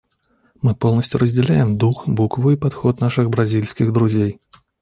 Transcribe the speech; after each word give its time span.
Мы 0.63 0.73
полностью 0.73 1.19
разделяем 1.19 1.77
дух, 1.77 2.07
букву 2.07 2.49
и 2.49 2.55
подход 2.55 2.99
наших 2.99 3.29
бразильских 3.29 3.93
друзей. 3.93 4.39